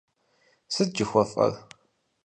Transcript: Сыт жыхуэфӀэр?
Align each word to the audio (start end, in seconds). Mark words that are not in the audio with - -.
Сыт 0.73 0.89
жыхуэфӀэр? 0.97 1.51